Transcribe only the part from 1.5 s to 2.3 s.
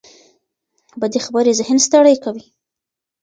ذهن ستړي